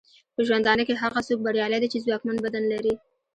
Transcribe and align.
په 0.35 0.41
ژوندانه 0.47 0.83
کې 0.87 1.01
هغه 1.03 1.19
څوک 1.27 1.39
بریالی 1.45 1.79
دی 1.81 1.87
چې 1.93 2.03
ځواکمن 2.05 2.37
بدن 2.45 2.63
لري. 2.73 2.93